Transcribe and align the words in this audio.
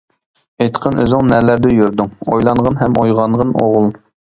ئېيتقىن 0.65 1.01
ئۆزۈڭ 1.03 1.29
نەلەردە 1.35 1.75
يۈردۈڭ؟ 1.75 2.13
؟؟،ئويلانغىن 2.31 2.85
ھەم 2.85 3.03
ئويغانغىن 3.05 3.59
ئوغۇل. 3.65 3.93